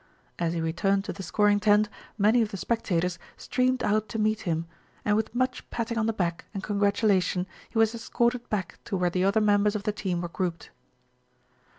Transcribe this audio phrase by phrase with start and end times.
[0.39, 4.41] As he returned to the scoring tent, many of the spectators streamed out to meet
[4.49, 4.65] him,
[5.05, 9.11] and with much patting on the back and congratulation he was escorted back to where
[9.11, 10.71] the other members of the team were grouped.